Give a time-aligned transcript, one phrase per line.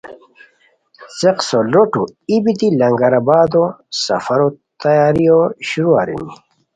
[1.17, 3.63] څیق سو لوٹو ای بیتی لنگر آبادو
[4.03, 4.47] سفرو
[4.81, 5.39] تیاریو
[5.69, 6.33] شروع ارینی